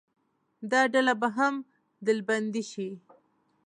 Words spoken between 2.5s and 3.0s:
شي.